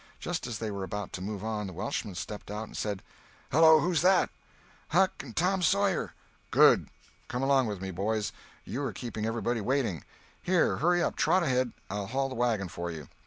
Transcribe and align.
Just 0.19 0.47
as 0.47 0.57
they 0.57 0.71
were 0.71 0.81
about 0.83 1.13
to 1.13 1.21
move 1.21 1.43
on, 1.43 1.67
the 1.67 1.73
Welshman 1.73 2.15
stepped 2.15 2.49
out 2.49 2.63
and 2.63 2.75
said: 2.75 3.03
"Hallo, 3.51 3.79
who's 3.81 4.01
that?" 4.01 4.31
"Huck 4.87 5.21
and 5.21 5.35
Tom 5.35 5.61
Sawyer." 5.61 6.15
"Good! 6.49 6.87
Come 7.27 7.43
along 7.43 7.67
with 7.67 7.83
me, 7.83 7.91
boys, 7.91 8.31
you 8.65 8.81
are 8.81 8.93
keeping 8.93 9.27
everybody 9.27 9.61
waiting. 9.61 10.03
Here—hurry 10.41 11.03
up, 11.03 11.17
trot 11.17 11.43
ahead—I'll 11.43 12.07
haul 12.07 12.29
the 12.29 12.33
wagon 12.33 12.67
for 12.67 12.89
you. 12.89 13.09